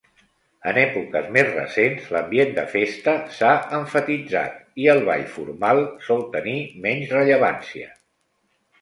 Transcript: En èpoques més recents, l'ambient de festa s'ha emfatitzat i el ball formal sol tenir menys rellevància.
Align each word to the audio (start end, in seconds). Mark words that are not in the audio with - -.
En 0.69 0.77
èpoques 0.83 1.27
més 1.35 1.49
recents, 1.57 2.07
l'ambient 2.15 2.55
de 2.57 2.65
festa 2.73 3.15
s'ha 3.37 3.53
emfatitzat 3.81 4.59
i 4.87 4.91
el 4.97 5.05
ball 5.13 5.29
formal 5.39 5.87
sol 6.11 6.29
tenir 6.37 6.59
menys 6.91 7.19
rellevància. 7.21 7.97